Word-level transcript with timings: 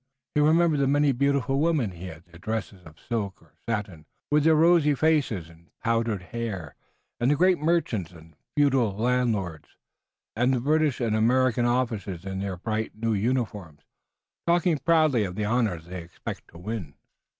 He 0.33 0.41
remembered 0.41 0.79
the 0.79 0.87
many 0.87 1.11
beautiful 1.11 1.59
women 1.59 1.91
he 1.91 2.07
had 2.07 2.23
seen, 2.23 2.23
in 2.25 2.31
their 2.31 2.39
dresses 2.39 2.83
of 2.87 2.99
silk 2.99 3.39
or 3.39 3.53
satin, 3.69 4.07
with 4.31 4.45
their 4.45 4.55
rosy 4.55 4.95
faces 4.95 5.47
and 5.47 5.69
powdered 5.83 6.23
hair, 6.23 6.73
and 7.19 7.29
the 7.29 7.35
great 7.35 7.59
merchants 7.59 8.09
and 8.09 8.35
feudal 8.57 8.97
landowners, 8.97 9.77
and 10.35 10.55
the 10.55 10.59
British 10.59 10.99
and 11.01 11.15
American 11.15 11.67
officers 11.67 12.25
in 12.25 12.39
their 12.39 12.57
bright 12.57 12.95
new 12.95 13.13
uniforms, 13.13 13.83
talking 14.47 14.79
proudly 14.79 15.23
of 15.23 15.35
the 15.35 15.45
honors 15.45 15.85
they 15.85 16.01
expected 16.01 16.47
to 16.47 16.57
win. 16.57 16.95